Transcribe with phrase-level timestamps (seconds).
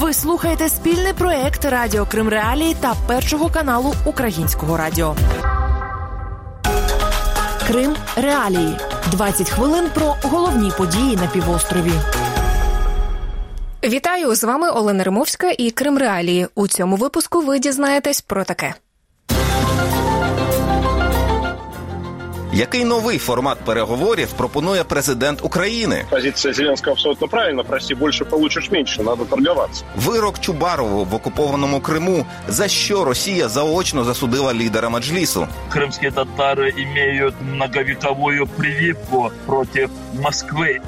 [0.00, 5.16] Ви слухаєте спільний проект Радіо Крим Реалії та першого каналу Українського радіо.
[7.66, 8.76] Крим Реалії.
[9.10, 11.92] 20 хвилин про головні події на півострові.
[13.84, 16.46] Вітаю з вами Олена Римовська і Крим Реалії.
[16.54, 18.74] У цьому випуску ви дізнаєтесь про таке.
[22.53, 26.05] Який новий формат переговорів пропонує президент України?
[26.09, 27.63] Позиция Зеленского абсолютно правильно.
[27.63, 29.03] Прости больше, получишь меньше.
[29.03, 29.83] Надо торговаться.
[29.95, 32.25] Вирок Чубарову в окупованому Криму.
[32.47, 35.47] За що Росія заочно засудила лідера Маджлісу?
[35.75, 40.79] крымские татары имеют многовековую прививку против Москвы.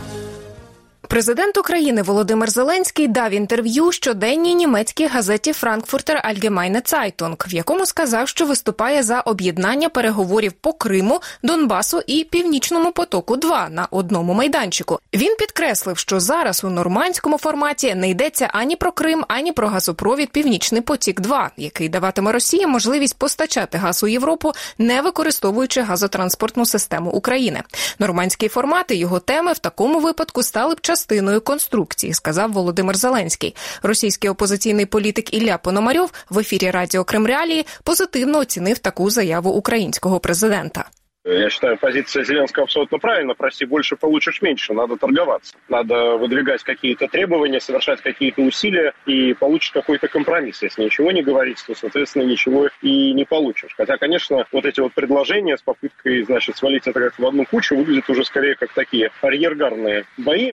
[1.12, 8.29] Президент України Володимир Зеленський дав інтерв'ю щоденній німецькій газеті Frankfurter Allgemeine Zeitung, в якому сказав,
[8.29, 13.37] що виступає за об'єднання переговорів по Криму, Донбасу і Північному потоку.
[13.37, 14.98] 2 на одному майданчику.
[15.15, 20.31] Він підкреслив, що зараз у нормандському форматі не йдеться ані про Крим, ані про газопровід
[20.31, 27.11] Північний потік, 2 який даватиме Росії можливість постачати газ у Європу, не використовуючи газотранспортну систему
[27.11, 27.62] України.
[27.98, 33.56] Нормандський формат і його теми в такому випадку стали б частиною конструкції, сказав Володимир Зеленський.
[33.84, 40.20] Російський опозиційний політик Ілля Пономарьов в ефірі Радіо Крим Реалії позитивно оцінив таку заяву українського
[40.20, 40.86] президента.
[41.30, 43.36] Я считаю, позиция Зеленского абсолютно правильно.
[43.36, 44.73] Прости больше, получишь меньше.
[44.73, 45.56] Надо торговаться.
[45.67, 50.64] Надо выдвигать какие-то требования, совершать какие-то усилия и получишь какой-то компромисс.
[50.64, 53.73] Если ничего не говорить, то, соответственно, ничего и не получишь.
[53.76, 57.76] Хотя, конечно, вот эти вот предложения с попыткой, значит, свалить это как в одну кучу
[57.76, 60.52] выглядят уже скорее как такие арьергарные бои.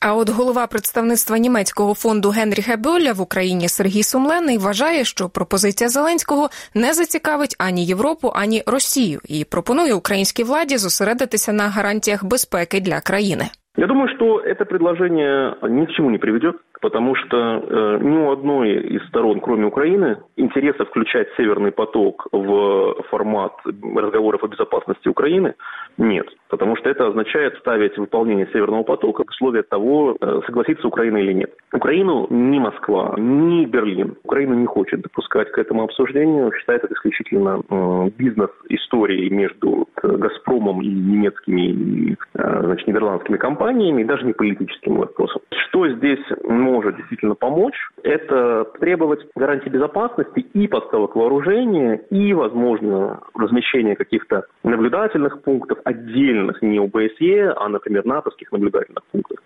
[0.00, 5.88] А от голова представництва німецького фонду Генріха Гебеля в Україні Сергій Сумленний вважає, що пропозиція
[5.88, 12.80] Зеленського не зацікавить ані Європу, ані Росію, і пропонує українській владі зосередитися на гарантіях безпеки
[12.80, 13.44] для країни.
[13.78, 18.30] Я думаю, что это предложение ни к чему не приведет, потому что э, ни у
[18.30, 25.54] одной из сторон, кроме Украины, интереса включать Северный поток в формат разговоров о безопасности Украины
[25.98, 26.26] нет.
[26.48, 31.32] Потому что это означает ставить выполнение Северного потока в условия того, э, согласится Украина или
[31.32, 31.52] нет.
[31.72, 37.62] Украину ни Москва, ни Берлин, Украина не хочет допускать к этому обсуждению, считает это исключительно
[37.68, 44.96] э, бизнес-историей между э, «Газпромом» и немецкими, э, значит, нидерландскими компаниями, и даже не политическим
[44.96, 45.42] вопросом.
[45.68, 46.24] Что здесь
[46.66, 55.42] может действительно помочь, это требовать гарантии безопасности и поставок вооружения, и, возможно, размещение каких-то наблюдательных
[55.42, 59.38] пунктов, отдельных, не ОБСЕ, а, например, натовских наблюдательных пунктов.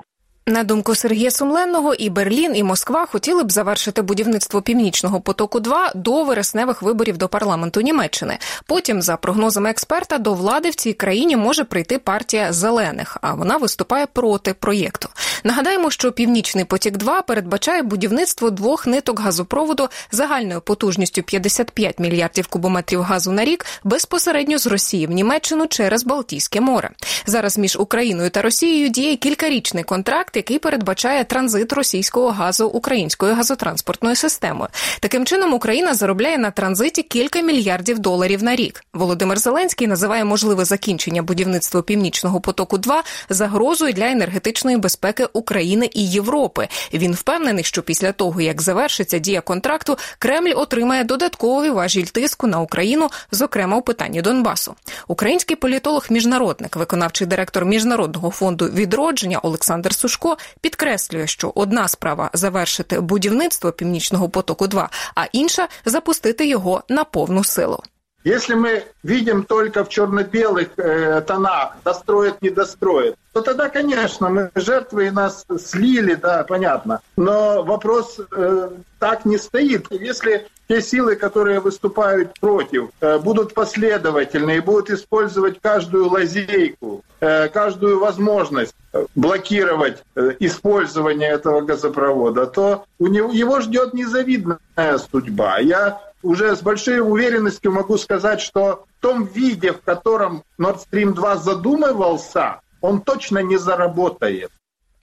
[0.46, 5.92] На думку Сергія Сумленного, і Берлін, і Москва хотіли б завершити будівництво північного потоку 2
[5.94, 8.38] до вересневих виборів до парламенту Німеччини.
[8.66, 13.56] Потім, за прогнозами експерта, до влади в цій країні може прийти партія зелених, а вона
[13.56, 15.08] виступає проти проєкту.
[15.44, 23.02] Нагадаємо, що північний потік 2 передбачає будівництво двох ниток газопроводу загальною потужністю 55 мільярдів кубометрів
[23.02, 26.90] газу на рік безпосередньо з Росії в Німеччину через Балтійське море.
[27.26, 34.16] Зараз між Україною та Росією діє кількарічний контракт, який передбачає транзит російського газу українською газотранспортною
[34.16, 34.68] системою.
[35.00, 38.84] Таким чином Україна заробляє на транзиті кілька мільярдів доларів на рік.
[38.94, 46.10] Володимир Зеленський називає можливе закінчення будівництва північного потоку 2 загрозою для енергетичної безпеки України і
[46.10, 46.68] Європи.
[46.94, 52.60] Він впевнений, що після того як завершиться дія контракту, Кремль отримає додатковий важіль тиску на
[52.60, 54.74] Україну, зокрема у питанні Донбасу.
[55.08, 60.19] Український політолог-міжнародник, виконавчий директор міжнародного фонду відродження Олександр Сушко
[60.60, 67.44] підкреслює, що одна справа завершити будівництво північного потоку 2 а інша запустити його на повну
[67.44, 67.82] силу.
[68.24, 74.50] Если мы видим только в черно-белых э, тонах, достроят, не достроят, то тогда, конечно, мы
[74.54, 77.00] жертвы и нас слили, да, понятно.
[77.16, 79.86] Но вопрос э, так не стоит.
[79.90, 87.48] Если те силы, которые выступают против, э, будут последовательны и будут использовать каждую лазейку, э,
[87.48, 95.58] каждую возможность э, блокировать э, использование этого газопровода, то у него, его ждет незавидная судьба.
[95.58, 101.12] Я уже с большой уверенностью могу сказать, что в том виде, в котором Nord Stream
[101.12, 104.50] 2 задумывался, он точно не заработает.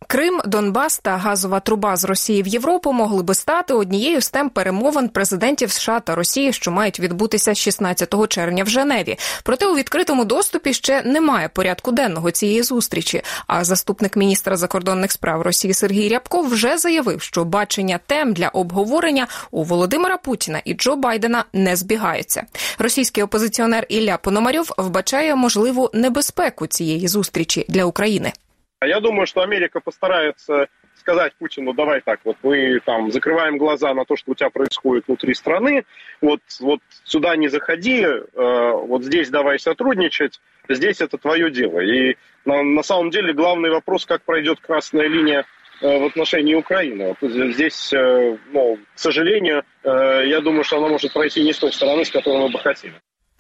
[0.10, 4.50] Крим, Донбас та газова труба з Росії в Європу могли би стати однією з тем
[4.50, 9.18] перемовин президентів США та Росії, що мають відбутися 16 червня в Женеві.
[9.44, 13.22] Проте у відкритому доступі ще немає порядку денного цієї зустрічі.
[13.48, 19.28] А заступник міністра закордонних справ Росії Сергій Рябков вже заявив, що бачення тем для обговорення
[19.52, 22.44] у Володимира Путіна і Джо Байдена не збігаються.
[22.80, 28.34] Російський опозиціонер Ілля Пономарьов вбачає можливу небезпеку цієї зустрічі для України.
[28.80, 33.94] А Я думаю, что Америка постарается сказать Путину, давай так, вот мы там закрываем глаза
[33.94, 35.86] на то, что у тебя происходит внутри страны,
[36.22, 41.80] вот, вот сюда не заходи, э, вот здесь давай сотрудничать, здесь это твое дело.
[41.80, 45.46] И на, на самом деле главный вопрос, как пройдет красная линия
[45.82, 47.16] э, в отношении Украины.
[47.20, 51.60] Вот здесь, э, ну, к сожалению, э, я думаю, что она может пройти не с
[51.60, 52.94] той стороны, с которой мы бы хотели.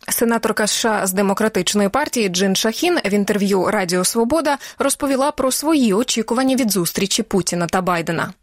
[0.09, 6.55] Сенаторка США з демократичної партії Джин Шахін в інтерв'ю Радіо Свобода розповіла про свої очікування
[6.55, 8.33] від зустрічі Путіна та Байдена.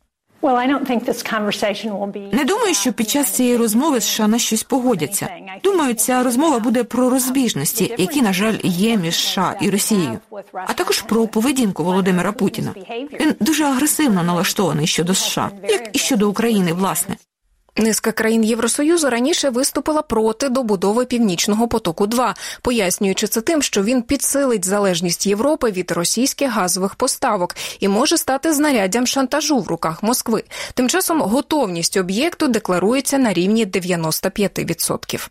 [2.33, 5.29] Не думаю, що під час цієї розмови США на щось погодяться.
[5.65, 10.19] Думаю, ця розмова буде про розбіжності, які на жаль є між США і Росією,
[10.53, 12.75] а також про поведінку Володимира Путіна.
[13.21, 17.17] Він дуже агресивно налаштований щодо США, як і щодо України, власне.
[17.77, 24.03] Низка країн Євросоюзу раніше виступила проти добудови північного потоку, 2 пояснюючи це тим, що він
[24.03, 30.45] підсилить залежність Європи від російських газових поставок і може стати знаряддям шантажу в руках Москви.
[30.75, 35.29] Тим часом готовність об'єкту декларується на рівні 95%.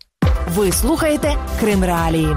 [0.56, 2.36] Ви слухаєте Крим Реалії.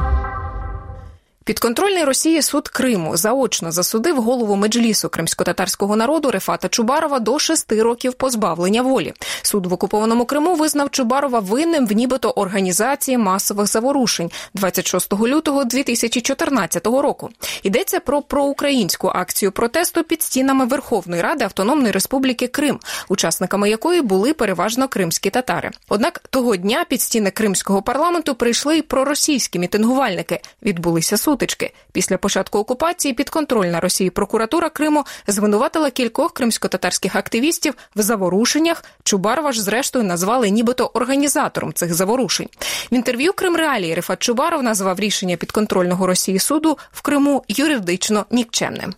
[1.46, 8.14] Підконтрольний Росії суд Криму заочно засудив голову меджлісу кримсько-татарського народу Рефата Чубарова до шести років
[8.14, 9.12] позбавлення волі.
[9.42, 16.86] Суд в окупованому Криму визнав Чубарова винним в нібито організації масових заворушень 26 лютого 2014
[16.86, 17.30] року.
[17.62, 22.78] Йдеться про проукраїнську акцію протесту під стінами Верховної Ради Автономної Республіки Крим,
[23.08, 25.70] учасниками якої були переважно кримські татари.
[25.88, 30.40] Однак того дня під стіни кримського парламенту прийшли й проросійські мітингувальники.
[30.62, 31.73] Відбулися суд сутички.
[31.91, 38.83] Після початку окупації підконтрольна Росії прокуратура Криму звинуватила кількох кримсько-татарських активістів в заворушеннях.
[39.03, 42.49] Чубарова ж зрештою назвали нібито організатором цих заворушень.
[42.91, 48.93] В інтерв'ю Крим Реалії Рифат Чубаров назвав рішення підконтрольного Росії суду в Криму юридично нікчемним.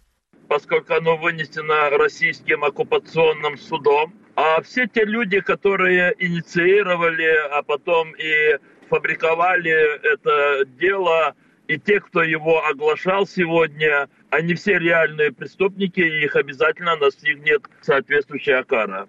[0.47, 8.59] Поскольку оно вынесено российским оккупационным судом, а все те люди, которые инициировали, а потом и
[8.89, 9.75] фабриковали
[10.13, 11.33] это дело,
[11.68, 18.64] и те, кто его оглашал сегодня, они все реальные преступники, и их обязательно настигнет соответствующая
[18.64, 19.06] кара.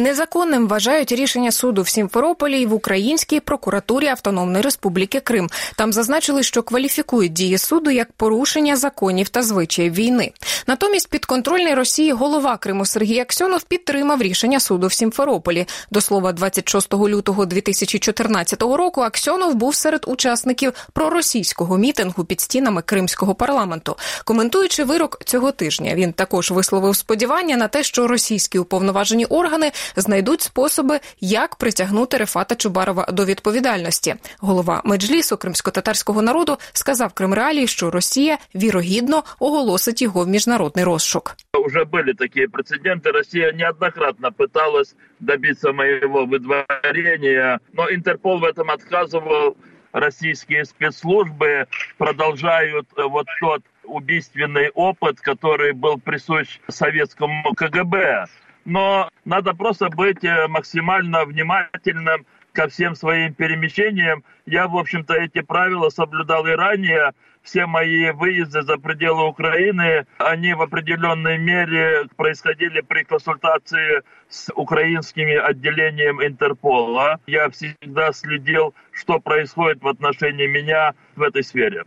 [0.00, 5.50] Незаконним вважають рішення суду в Сімферополі і в Українській прокуратурі Автономної Республіки Крим.
[5.76, 10.32] Там зазначили, що кваліфікують дії суду як порушення законів та звичаїв війни.
[10.66, 15.66] Натомість підконтрольний Росії голова Криму Сергій Аксьонов підтримав рішення суду в Сімферополі.
[15.90, 23.34] До слова, 26 лютого 2014 року Аксьонов був серед учасників проросійського мітингу під стінами кримського
[23.34, 23.96] парламенту.
[24.24, 30.41] Коментуючи вирок цього тижня, він також висловив сподівання на те, що російські уповноважені органи знайдуть
[30.41, 34.15] способи, як притягнути Рефата Чубарова до відповідальності.
[34.39, 41.35] Голова меджлісу кримсько-татарського народу сказав Кримреалії, що Росія вірогідно оголосить його в міжнародний розшук.
[41.65, 43.11] Уже были такие прецеденты.
[43.11, 49.55] Россия неоднократно пыталась добиться моего выдворения, но Интерпол в этом отказывал.
[49.93, 51.67] Российские спецслужбы
[51.99, 58.25] продолжают вот тот убийственный опыт, который был присущ советскому КГБ
[58.68, 64.22] Но надо просто быть э, максимально внимательным ко всем своим перемещениям.
[64.44, 67.12] Я, в общем-то, эти правила соблюдал и ранее.
[67.42, 75.34] Все мои выезды за пределы Украины, они в определенной мере происходили при консультации с украинскими
[75.34, 77.20] отделением Интерпола.
[77.26, 81.84] Я всегда следил, что происходит в отношении меня в этой сфере.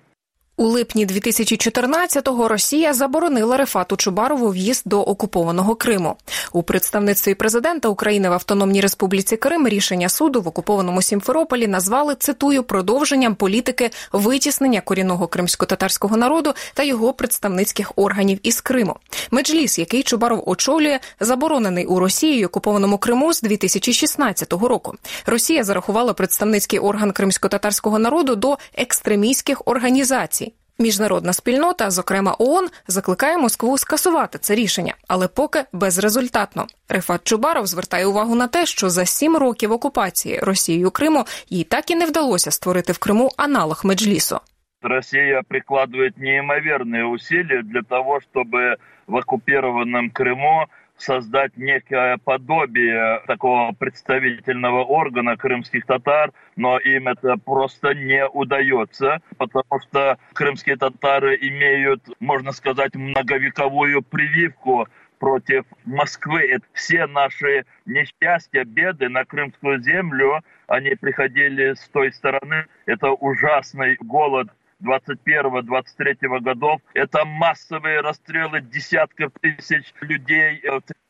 [0.61, 6.15] У липні 2014-го Росія заборонила Рефату Чубарову в'їзд до окупованого Криму.
[6.53, 12.63] У представництві президента України в Автономній Республіці Крим рішення суду в окупованому Сімферополі назвали цитую
[12.63, 18.95] продовженням політики витіснення корінного кримсько-татарського народу та його представницьких органів із Криму.
[19.31, 24.95] Меджліс, який Чубаров очолює, заборонений у Росії і окупованому Криму з 2016 року.
[25.25, 30.50] Росія зарахувала представницький орган кримсько-татарського народу до екстремістських організацій.
[30.78, 36.66] Міжнародна спільнота, зокрема ООН, закликає Москву скасувати це рішення, але поки безрезультатно.
[36.88, 41.90] Рефат Чубаров звертає увагу на те, що за сім років окупації Росією Криму їй так
[41.90, 44.40] і не вдалося створити в Криму аналог меджлісу.
[44.82, 48.76] Россия прикладывает неимоверные усилия для того, чтобы
[49.06, 50.66] в оккупированном Крыму
[51.01, 59.79] создать некое подобие такого представительного органа крымских татар, но им это просто не удается, потому
[59.81, 64.87] что крымские татары имеют, можно сказать, многовековую прививку
[65.19, 66.57] против Москвы.
[66.73, 72.65] Все наши несчастья, беды на крымскую землю, они приходили с той стороны.
[72.85, 74.49] Это ужасный голод
[74.83, 76.81] 21-23 годов.
[76.93, 80.61] Это массовые расстрелы десятков тысяч людей.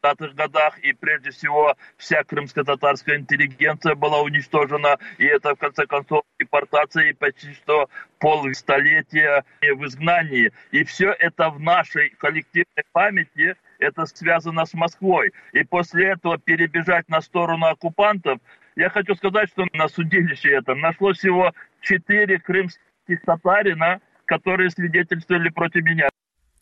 [0.01, 6.23] 30-х годах, и прежде всего вся крымско-татарская интеллигенция была уничтожена, и это в конце концов
[6.39, 10.51] депортация, и почти что полстолетия в изгнании.
[10.71, 15.33] И все это в нашей коллективной памяти это связано с Москвой.
[15.53, 18.39] И после этого перебежать на сторону оккупантов,
[18.75, 22.81] я хочу сказать, что на судилище этом нашлось всего четыре крымских
[23.25, 26.09] татарина, которые свидетельствовали против меня.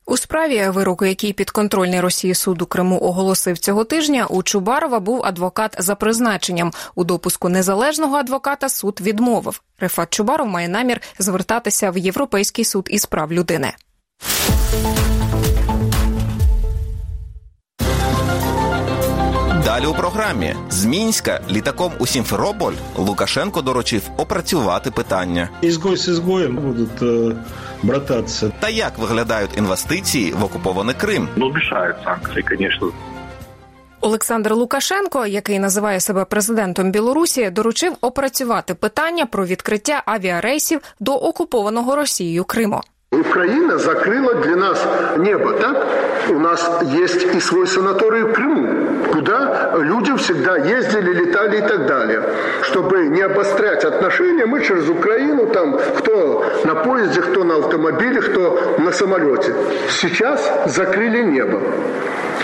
[0.09, 5.25] У справі, вироку який підконтрольний Росії суд у Криму оголосив цього тижня, у Чубарова був
[5.25, 6.71] адвокат за призначенням.
[6.95, 9.61] У допуску незалежного адвоката суд відмовив.
[9.79, 13.73] Рефат Чубаров має намір звертатися в Європейський суд із прав людини.
[19.65, 25.49] Далі у програмі з Мінська літаком у Сімферополь Лукашенко доручив опрацювати питання.
[25.61, 27.35] Ізгой з ізгоєм будуть е,
[27.83, 28.51] брататися.
[28.59, 31.27] Та як виглядають інвестиції в окупований Крим?
[31.35, 32.91] Ну, мешают санкции, конечно.
[34.01, 41.95] Олександр Лукашенко, який називає себе президентом Білорусі, доручив опрацювати питання про відкриття авіарейсів до окупованого
[41.95, 42.81] Росією Криму.
[43.11, 45.87] Украина закрыла для нас небо, так?
[46.29, 48.98] У нас есть и свой санаторий в Крыму,
[49.81, 52.23] люди всегда ездили, летали и так далее.
[52.63, 58.75] Чтобы не обострять отношения, мы через Украину, там, кто на поезде, кто на автомобиле, кто
[58.77, 59.53] на самолете.
[59.89, 61.61] Сейчас закрыли небо.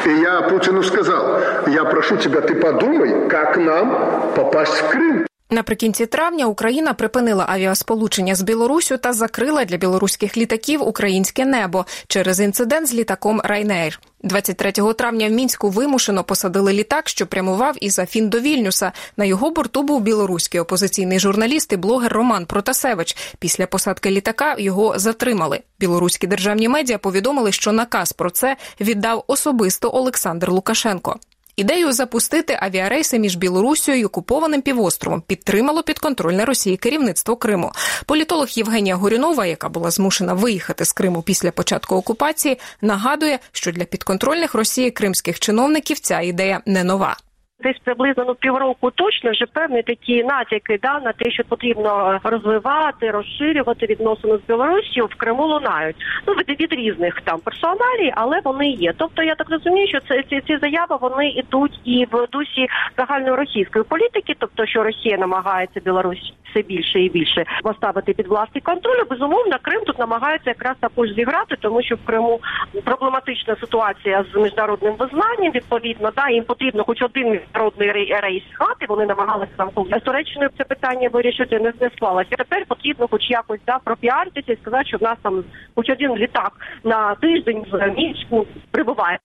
[0.06, 5.26] И я Путину сказал, я прошу тебя, ты подумай, как нам попасть в Крым.
[5.50, 12.40] Наприкінці травня Україна припинила авіасполучення з Білорусю та закрила для білоруських літаків українське небо через
[12.40, 14.00] інцидент з літаком Ryanair.
[14.24, 18.92] 23 травня в Мінську вимушено посадили літак, що прямував із Афін до Вільнюса.
[19.18, 23.18] На його борту був білоруський опозиційний журналіст і блогер Роман Протасевич.
[23.40, 25.60] Після посадки літака його затримали.
[25.80, 31.20] Білоруські державні медіа повідомили, що наказ про це віддав особисто Олександр Лукашенко.
[31.56, 37.72] Ідею запустити авіарейси між Білорусією і окупованим півостровом підтримало підконтрольне Росії керівництво Криму.
[38.06, 43.84] Політолог Євгенія Горюнова, яка була змушена виїхати з Криму після початку окупації, нагадує, що для
[43.84, 47.18] підконтрольних Росії кримських чиновників ця ідея не нова.
[47.66, 53.12] Десь приблизно ну півроку точно вже певні такі натяки да на те, що потрібно розвивати,
[53.12, 55.96] розширювати відносини з Білорусією в Криму лунають.
[56.28, 58.94] Ну від, від різних там персоналій, але вони є.
[58.98, 62.68] Тобто я так розумію, що це ці, ці заяви вони йдуть і в дусі
[62.98, 68.62] загальної російської політики, тобто що Росія намагається Білорусь все більше і більше поставити під власний
[68.62, 69.04] контроль.
[69.10, 72.40] Безумовно, Крим тут намагається якраз також зіграти, тому що в Криму
[72.84, 75.52] проблематична ситуація з міжнародним визнанням.
[75.56, 78.86] Відповідно, да їм потрібно хоч один міжнародний рейс хати.
[78.90, 81.60] Вони намагалися там з Туреччиною це питання вирішити.
[81.60, 82.26] Не, не.
[82.38, 85.44] Тепер потрібно, хоч якось да пропіаритися і сказати, що в нас там
[85.76, 86.52] хоч один літак
[86.84, 89.20] на тиждень в Мінську прибуває.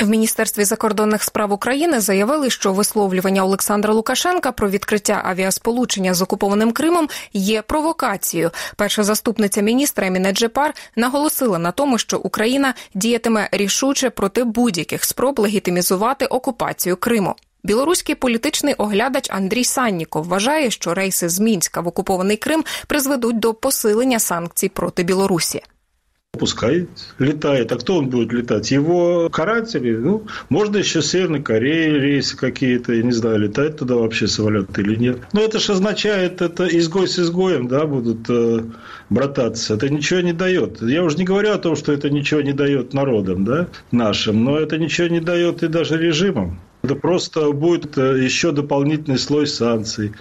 [0.00, 6.72] В міністерстві закордонних справ України заявили, що висловлювання Олександра Лукашенка про відкриття авіасполучення з окупованим
[6.72, 8.50] Кримом є провокацією.
[8.76, 15.38] Перша заступниця міністра Еміне Джепар наголосила на тому, що Україна діятиме рішуче проти будь-яких спроб
[15.38, 17.34] легітимізувати окупацію Криму.
[17.63, 23.53] Білоруський політичний оглядач Андрій Санніков вважає, що рейси з Мінська в окупований Крим призведуть до
[23.53, 25.61] посилення санкцій проти Білорусі.
[26.37, 26.87] Пускай
[27.19, 27.71] летает.
[27.71, 28.71] А кто он будет летать?
[28.71, 29.95] Его каратели?
[29.95, 34.77] Ну, можно еще с Северной Кореи рейсы какие-то, я не знаю, летает туда вообще самолет
[34.77, 35.19] или нет.
[35.33, 38.63] Но это же означает, это изгой с изгоем, да, будут э,
[39.09, 39.75] брататься.
[39.75, 40.81] Это ничего не дает.
[40.81, 44.57] Я уже не говорю о том, что это ничего не дает народам, да, нашим, но
[44.57, 46.59] это ничего не дает и даже режимам.
[46.82, 50.12] Это просто будет еще дополнительный слой санкций.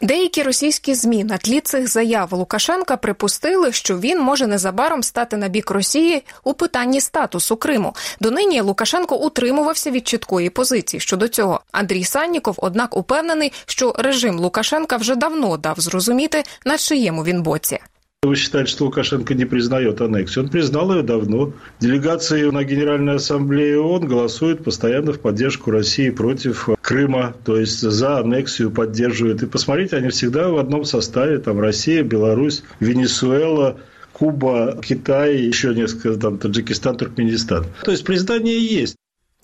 [0.00, 5.48] Деякі російські змі на тлі цих заяв Лукашенка припустили, що він може незабаром стати на
[5.48, 7.94] бік Росії у питанні статусу Криму.
[8.20, 11.60] Донині Лукашенко утримувався від чіткої позиції щодо цього.
[11.72, 17.78] Андрій Санніков, однак, упевнений, що режим Лукашенка вже давно дав зрозуміти, на чиєму він боці.
[18.26, 20.44] Вы считаете, что Лукашенко не признает аннексию?
[20.44, 21.52] Он признал ее давно.
[21.78, 28.18] Делегации на Генеральной Ассамблее ООН голосуют постоянно в поддержку России против Крыма, то есть за
[28.18, 29.42] аннексию поддерживают.
[29.42, 33.78] И посмотрите, они всегда в одном составе, там Россия, Беларусь, Венесуэла,
[34.12, 37.64] Куба, Китай, еще несколько, там, Таджикистан, Туркменистан.
[37.84, 38.96] То есть признание есть.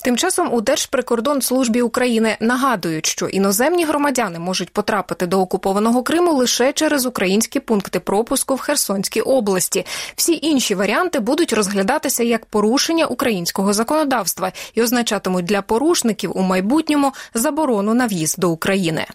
[0.05, 6.73] Тим часом у Держприкордонслужбі України нагадують, що іноземні громадяни можуть потрапити до окупованого Криму лише
[6.73, 9.87] через українські пункти пропуску в Херсонській області.
[10.17, 17.13] Всі інші варіанти будуть розглядатися як порушення українського законодавства і означатимуть для порушників у майбутньому
[17.35, 19.07] заборону на в'їзд до України.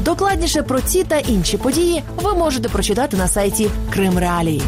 [0.00, 4.62] Докладніше про ці та інші події ви можете прочитати на сайті Крим Реалії.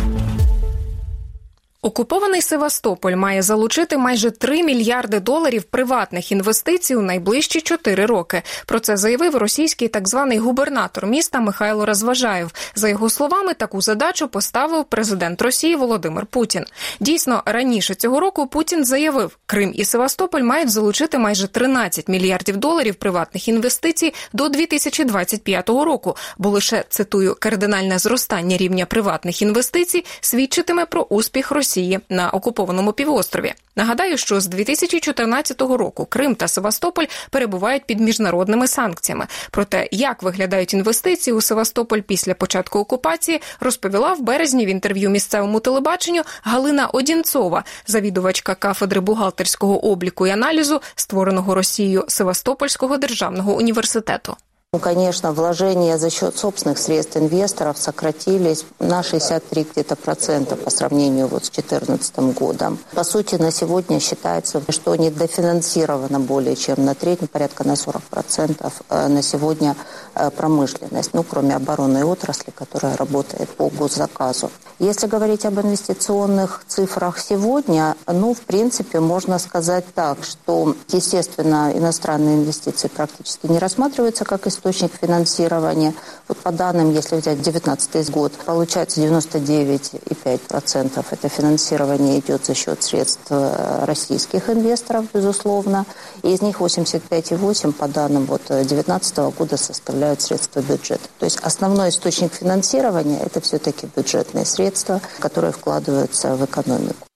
[1.89, 8.43] Окупований Севастополь має залучити майже 3 мільярди доларів приватних інвестицій у найближчі 4 роки.
[8.67, 12.53] Про це заявив російський так званий губернатор міста Михайло Розважаєв.
[12.75, 16.65] За його словами, таку задачу поставив президент Росії Володимир Путін.
[17.01, 22.95] Дійсно, раніше цього року Путін заявив, Крим і Севастополь мають залучити майже 13 мільярдів доларів
[22.95, 26.17] приватних інвестицій до 2025 року.
[26.39, 31.78] Бо лише цитую кардинальне зростання рівня приватних інвестицій свідчитиме про успіх Росії.
[31.79, 33.55] Росії на окупованому півострові.
[33.77, 39.27] Нагадаю, що з 2014 року Крим та Севастополь перебувають під міжнародними санкціями.
[39.51, 45.11] Про те, як виглядають інвестиції у Севастополь після початку окупації, розповіла в березні в інтерв'ю
[45.11, 54.37] місцевому телебаченню Галина Одінцова, завідувачка кафедри бухгалтерського обліку і аналізу, створеного Росією Севастопольського державного університету.
[54.75, 61.27] Ну, конечно, вложения за счет собственных средств инвесторов сократились на 63 где-то процента по сравнению
[61.27, 62.79] вот с 2014 годом.
[62.93, 68.03] По сути, на сегодня считается, что недофинансировано более чем на треть, ну, порядка на 40
[68.03, 69.75] процентов э, на сегодня
[70.15, 74.51] э, промышленность, ну, кроме оборонной отрасли, которая работает по госзаказу.
[74.79, 82.37] Если говорить об инвестиционных цифрах сегодня, ну, в принципе, можно сказать так, что, естественно, иностранные
[82.37, 85.95] инвестиции практически не рассматриваются как источник источник финансирования.
[86.27, 93.27] Вот по данным, если взять 2019 год, получается 99,5% это финансирование идет за счет средств
[93.31, 95.87] э, российских инвесторов, безусловно.
[96.23, 101.09] И из них 85,8% по данным вот 2019 года составляют средства бюджета.
[101.19, 107.08] То есть основной источник финансирования это все-таки бюджетные средства, которые вкладываются в экономику.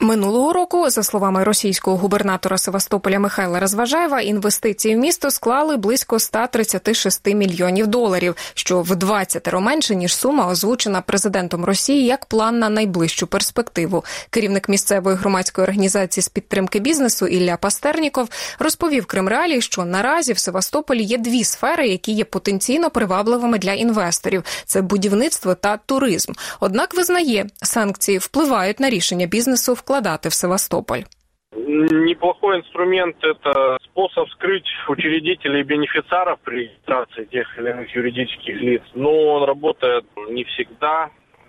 [0.00, 7.26] Минулого року, за словами російського губернатора Севастополя Михайла Розважаєва, інвестиції в місто склали близько 136
[7.26, 13.26] мільйонів доларів, що в 20 менше ніж сума озвучена президентом Росії як план на найближчу
[13.26, 14.04] перспективу.
[14.30, 18.28] Керівник місцевої громадської організації з підтримки бізнесу Ілля Пастерніков
[18.58, 24.44] розповів Кримреалії, що наразі в Севастополі є дві сфери, які є потенційно привабливими для інвесторів:
[24.66, 26.32] це будівництво та туризм.
[26.60, 31.04] Однак визнає, санкції впливають на рішення бізнесу в вкладати в Севастополь?
[31.52, 38.82] Неплохой инструмент– это способ скрыть учредителей и бенефициаров при регистрации тех или иных юридических лиц.
[38.94, 41.08] Но он работает не всегда,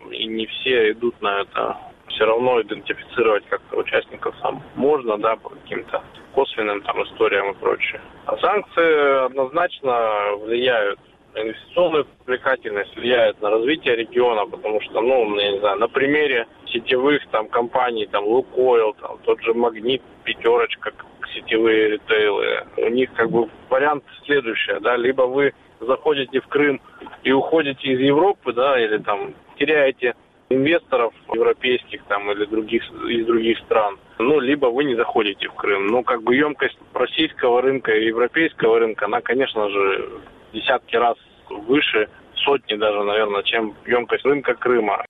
[0.09, 1.77] и не все идут на это.
[2.07, 6.01] Все равно идентифицировать как-то участников сам можно, да, по каким-то
[6.33, 7.99] косвенным там историям и прочее.
[8.25, 10.99] А санкции однозначно влияют
[11.35, 17.25] инвестиционную привлекательность влияет на развитие региона, потому что, ну, я не знаю, на примере сетевых
[17.31, 20.91] там компаний, там Лукойл, там тот же Магнит, Пятерочка,
[21.33, 26.81] сетевые ритейлы, у них как бы вариант следующий, да, либо вы заходите в Крым
[27.23, 30.15] и уходите из Европы, да, или там теряете
[30.49, 33.97] инвесторов европейских там или других из других стран.
[34.17, 35.87] Ну, либо вы не заходите в Крым.
[35.87, 40.09] Ну, как бы емкость российского рынка и европейского рынка, она, конечно же,
[40.52, 41.16] десятки раз
[41.50, 42.08] выше,
[42.44, 45.04] сотни даже, наверное, чем емкость рынка Крыма.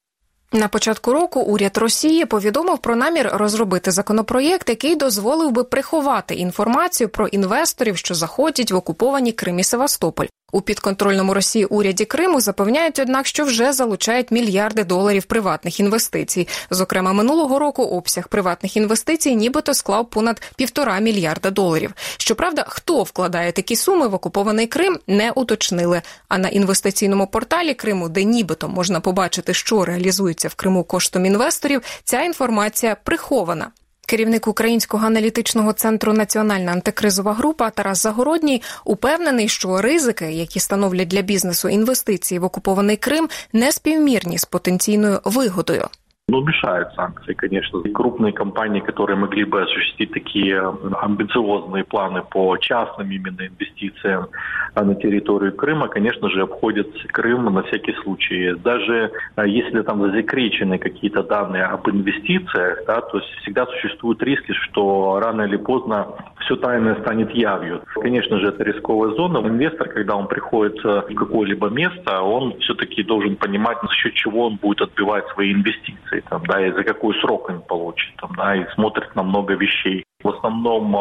[0.53, 7.09] На початку року уряд Росії повідомив про намір розробити законопроєкт, який дозволив би приховати інформацію
[7.09, 10.27] про інвесторів, що заходять в окуповані Крим і Севастополь.
[10.52, 16.48] У підконтрольному Росії уряді Криму запевняють, однак, що вже залучають мільярди доларів приватних інвестицій.
[16.70, 21.94] Зокрема, минулого року обсяг приватних інвестицій, нібито склав понад півтора мільярда доларів.
[22.18, 26.02] Щоправда, хто вкладає такі суми в окупований Крим, не уточнили.
[26.28, 31.82] А на інвестиційному порталі Криму, де нібито можна побачити, що реалізується в Криму коштом інвесторів,
[32.04, 33.72] ця інформація прихована.
[34.10, 41.22] Керівник українського аналітичного центру Національна антикризова група Тарас Загородній упевнений, що ризики, які становлять для
[41.22, 45.88] бізнесу інвестиції в окупований Крим, не співмірні з потенційною вигодою.
[46.30, 47.80] Ну, мешают санкции, конечно.
[47.80, 50.62] И крупные компании, которые могли бы осуществить такие
[51.02, 54.28] амбициозные планы по частным именно инвестициям
[54.76, 58.54] на территорию Крыма, конечно же, обходят Крым на всякий случай.
[58.64, 65.20] Даже а, если там засекречены какие-то данные об инвестициях, да, то всегда существуют риски, что
[65.20, 66.08] рано или поздно
[66.42, 67.82] все тайное станет явью.
[67.96, 69.40] Конечно же, это рисковая зона.
[69.40, 74.48] Инвестор, когда он приходит э, в какое-либо место, он все-таки должен понимать, за счет чего
[74.48, 78.32] он будет отбивать свои инвестиции инвестиции, там, да, и за какой срок он получит, там,
[78.38, 80.04] да, и смотрит на много вещей.
[80.24, 80.96] В основном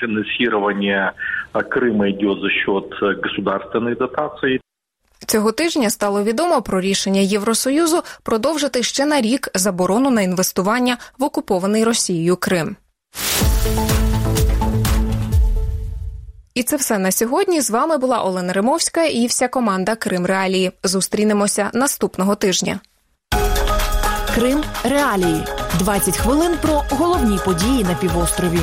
[0.00, 1.12] финансирование
[1.52, 4.60] Крыма идет за счет государственных дотаций.
[5.26, 11.24] Цього тижня стало відомо про рішення Євросоюзу продовжити ще на рік заборону на інвестування в
[11.24, 12.76] окупований Росією Крим.
[16.54, 17.60] І це все на сьогодні.
[17.60, 20.72] З вами була Олена Римовська і вся команда Крим Реалії.
[20.82, 22.80] Зустрінемося наступного тижня.
[24.36, 25.44] Крим реалії
[25.78, 28.60] 20 хвилин про головні події на півострові.